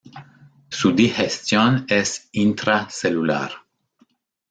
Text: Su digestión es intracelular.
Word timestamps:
Su 0.71 0.93
digestión 0.93 1.85
es 1.87 2.27
intracelular. 2.31 3.51